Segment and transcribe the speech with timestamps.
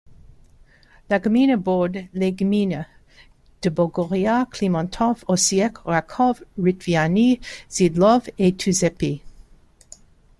[1.11, 2.87] La gmina borde les gminy
[3.61, 7.37] de Bogoria, Klimontów, Osiek, Raków, Rytwiany,
[7.69, 9.19] Szydłów et Tuczępy.